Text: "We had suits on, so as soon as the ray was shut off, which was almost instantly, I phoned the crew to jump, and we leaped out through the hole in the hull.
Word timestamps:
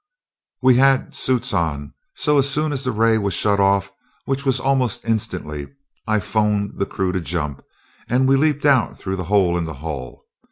"We 0.63 0.77
had 0.77 1.13
suits 1.13 1.53
on, 1.53 1.93
so 2.15 2.39
as 2.39 2.49
soon 2.49 2.71
as 2.73 2.83
the 2.83 2.91
ray 2.91 3.19
was 3.19 3.35
shut 3.35 3.59
off, 3.59 3.91
which 4.25 4.45
was 4.47 4.59
almost 4.59 5.05
instantly, 5.05 5.67
I 6.07 6.19
phoned 6.19 6.79
the 6.79 6.87
crew 6.87 7.11
to 7.11 7.21
jump, 7.21 7.63
and 8.09 8.27
we 8.27 8.35
leaped 8.35 8.65
out 8.65 8.97
through 8.97 9.17
the 9.17 9.25
hole 9.25 9.55
in 9.59 9.65
the 9.65 9.75
hull. 9.75 10.25